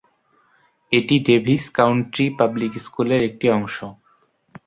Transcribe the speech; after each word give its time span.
এটি 0.91 1.15
Davis 1.27 1.63
County 1.77 2.25
public 2.37 2.73
স্কুলের 2.85 3.21
একটি 3.29 3.47
অংশ। 3.51 3.77